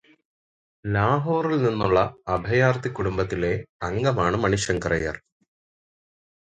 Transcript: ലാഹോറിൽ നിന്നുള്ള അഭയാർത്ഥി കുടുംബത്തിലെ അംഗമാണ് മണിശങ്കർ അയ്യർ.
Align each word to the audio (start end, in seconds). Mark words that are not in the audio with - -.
ലാഹോറിൽ 0.85 1.57
നിന്നുള്ള 1.65 1.99
അഭയാർത്ഥി 2.35 2.89
കുടുംബത്തിലെ 2.89 3.53
അംഗമാണ് 3.89 4.37
മണിശങ്കർ 4.43 4.93
അയ്യർ. 4.93 5.17